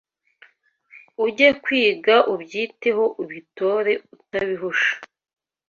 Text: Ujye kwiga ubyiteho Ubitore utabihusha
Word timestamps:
Ujye 1.25 1.47
kwiga 1.63 2.15
ubyiteho 2.33 3.03
Ubitore 3.23 3.93
utabihusha 4.15 4.93